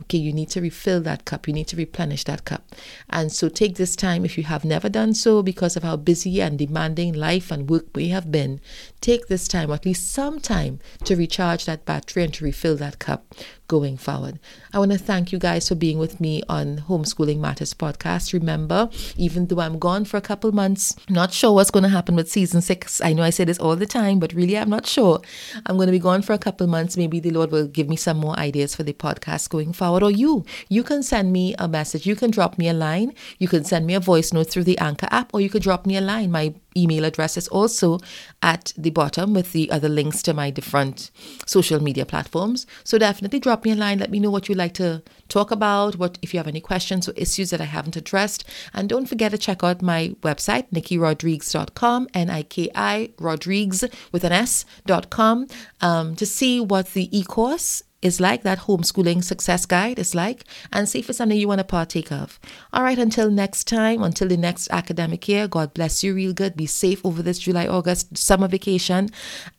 Okay, 0.00 0.18
you 0.18 0.32
need 0.32 0.50
to 0.50 0.60
refill 0.60 1.00
that 1.02 1.24
cup, 1.24 1.46
you 1.46 1.54
need 1.54 1.68
to 1.68 1.76
replenish 1.76 2.24
that 2.24 2.44
cup. 2.44 2.74
And 3.08 3.32
so 3.32 3.48
take 3.48 3.76
this 3.76 3.96
time, 3.96 4.24
if 4.24 4.36
you 4.36 4.44
have 4.44 4.64
never 4.64 4.88
done 4.88 5.14
so 5.14 5.42
because 5.42 5.76
of 5.76 5.82
how 5.82 5.96
busy 5.96 6.40
and 6.40 6.58
demanding 6.58 7.12
life 7.12 7.50
and 7.50 7.68
work 7.68 7.94
may 7.96 8.08
have 8.08 8.30
been, 8.30 8.60
take 9.00 9.28
this 9.28 9.48
time, 9.48 9.70
at 9.70 9.86
least 9.86 10.10
some 10.10 10.40
time, 10.40 10.78
to 11.04 11.16
recharge 11.16 11.64
that 11.64 11.84
battery 11.84 12.24
and 12.24 12.34
to 12.34 12.44
refill 12.44 12.76
that 12.76 12.98
cup 12.98 13.34
going 13.70 13.96
forward. 13.96 14.40
I 14.74 14.80
want 14.80 14.90
to 14.90 14.98
thank 14.98 15.30
you 15.30 15.38
guys 15.38 15.68
for 15.68 15.76
being 15.76 15.98
with 15.98 16.20
me 16.20 16.42
on 16.48 16.78
Homeschooling 16.88 17.38
Matters 17.38 17.72
podcast. 17.72 18.32
Remember, 18.32 18.90
even 19.16 19.46
though 19.46 19.60
I'm 19.60 19.78
gone 19.78 20.04
for 20.04 20.16
a 20.16 20.20
couple 20.20 20.50
months, 20.50 20.96
not 21.08 21.32
sure 21.32 21.52
what's 21.52 21.70
going 21.70 21.84
to 21.84 21.88
happen 21.88 22.16
with 22.16 22.28
season 22.28 22.62
six. 22.62 23.00
I 23.00 23.12
know 23.12 23.22
I 23.22 23.30
say 23.30 23.44
this 23.44 23.60
all 23.60 23.76
the 23.76 23.86
time, 23.86 24.18
but 24.18 24.32
really 24.32 24.58
I'm 24.58 24.70
not 24.70 24.86
sure. 24.86 25.20
I'm 25.66 25.76
going 25.76 25.86
to 25.86 25.92
be 25.92 26.00
gone 26.00 26.22
for 26.22 26.32
a 26.32 26.38
couple 26.38 26.66
months. 26.66 26.96
Maybe 26.96 27.20
the 27.20 27.30
Lord 27.30 27.52
will 27.52 27.68
give 27.68 27.88
me 27.88 27.94
some 27.94 28.16
more 28.16 28.36
ideas 28.40 28.74
for 28.74 28.82
the 28.82 28.92
podcast 28.92 29.48
going 29.50 29.69
forward. 29.72 30.02
Or 30.02 30.10
you, 30.10 30.44
you 30.68 30.82
can 30.82 31.02
send 31.02 31.32
me 31.32 31.54
a 31.58 31.68
message. 31.68 32.06
You 32.06 32.16
can 32.16 32.30
drop 32.30 32.58
me 32.58 32.68
a 32.68 32.72
line. 32.72 33.14
You 33.38 33.48
can 33.48 33.64
send 33.64 33.86
me 33.86 33.94
a 33.94 34.00
voice 34.00 34.32
note 34.32 34.50
through 34.50 34.64
the 34.64 34.78
Anchor 34.78 35.08
app, 35.10 35.32
or 35.34 35.40
you 35.40 35.50
could 35.50 35.62
drop 35.62 35.86
me 35.86 35.96
a 35.96 36.00
line. 36.00 36.30
My 36.30 36.54
email 36.76 37.04
address 37.04 37.36
is 37.36 37.48
also 37.48 37.98
at 38.42 38.72
the 38.76 38.90
bottom 38.90 39.34
with 39.34 39.52
the 39.52 39.70
other 39.70 39.88
links 39.88 40.22
to 40.22 40.34
my 40.34 40.50
different 40.50 41.10
social 41.46 41.82
media 41.82 42.06
platforms. 42.06 42.66
So 42.84 42.98
definitely 42.98 43.40
drop 43.40 43.64
me 43.64 43.72
a 43.72 43.74
line. 43.74 43.98
Let 43.98 44.10
me 44.10 44.20
know 44.20 44.30
what 44.30 44.48
you'd 44.48 44.58
like 44.58 44.74
to 44.74 45.02
talk 45.28 45.50
about, 45.50 45.96
what 45.96 46.18
if 46.22 46.32
you 46.32 46.38
have 46.38 46.46
any 46.48 46.60
questions 46.60 47.08
or 47.08 47.12
issues 47.12 47.50
that 47.50 47.60
I 47.60 47.64
haven't 47.64 47.96
addressed. 47.96 48.44
And 48.74 48.88
don't 48.88 49.06
forget 49.06 49.32
to 49.32 49.38
check 49.38 49.64
out 49.64 49.82
my 49.82 50.14
website, 50.22 50.70
nikirodrigues.com, 50.70 52.08
N-I-K-I 52.14 53.10
Rodrigues 53.18 53.84
with 54.12 54.24
an 54.24 54.32
S.com, 54.32 55.46
um, 55.80 56.16
to 56.16 56.26
see 56.26 56.60
what 56.60 56.92
the 56.92 57.16
e-course 57.16 57.82
is 58.02 58.20
like, 58.20 58.42
that 58.42 58.60
homeschooling 58.60 59.22
success 59.22 59.66
guide 59.66 59.98
is 59.98 60.14
like, 60.14 60.44
and 60.72 60.88
see 60.88 61.00
if 61.00 61.08
it's 61.08 61.18
something 61.18 61.38
you 61.38 61.48
want 61.48 61.58
to 61.58 61.64
partake 61.64 62.10
of. 62.10 62.40
All 62.72 62.82
right, 62.82 62.98
until 62.98 63.30
next 63.30 63.64
time, 63.68 64.02
until 64.02 64.28
the 64.28 64.36
next 64.36 64.68
academic 64.70 65.28
year, 65.28 65.46
God 65.48 65.74
bless 65.74 66.02
you 66.02 66.14
real 66.14 66.32
good. 66.32 66.56
Be 66.56 66.66
safe 66.66 67.04
over 67.04 67.22
this 67.22 67.38
July, 67.38 67.66
August 67.66 68.16
summer 68.16 68.48
vacation, 68.48 69.10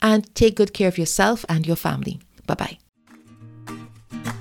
and 0.01 0.33
take 0.35 0.55
good 0.55 0.73
care 0.73 0.87
of 0.87 0.97
yourself 0.97 1.45
and 1.47 1.67
your 1.67 1.75
family. 1.75 2.19
Bye 2.47 2.77
bye. 4.15 4.31